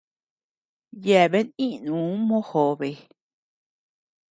[1.05, 2.89] Yeabean iʼnuu mojobe.